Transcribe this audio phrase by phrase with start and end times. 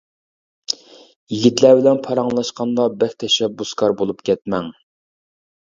[1.33, 4.77] يىگىتلەر بىلەن پاراڭلاشقاندا بەك تەشەببۇسكار بولۇپ كەتمەڭ.